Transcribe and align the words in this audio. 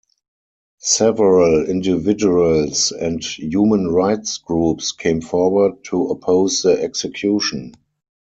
Several 0.79 1.63
individuals 1.69 2.91
and 2.91 3.23
human 3.23 3.87
rights 3.89 4.39
groups 4.39 4.93
came 4.93 5.21
forward 5.21 5.73
to 5.91 6.07
oppose 6.07 6.63
the 6.63 6.81
execution. 6.81 7.75